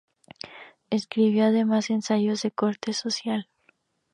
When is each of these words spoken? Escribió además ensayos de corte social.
Escribió 0.89 1.43
además 1.45 1.91
ensayos 1.91 2.41
de 2.41 2.49
corte 2.49 2.91
social. 2.91 3.47